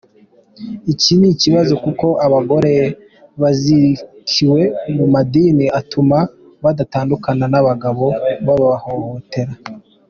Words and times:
Iki 0.91 1.11
ni 1.19 1.27
ikibazo 1.33 1.73
kuko 1.83 2.07
abagore 2.25 2.71
bazirikiwe 3.41 4.61
mu 4.95 5.05
madini 5.13 5.65
atuma 5.79 6.17
badatandukana 6.63 7.45
n’abagabo 7.51 8.05
babahohotera. 8.45 9.53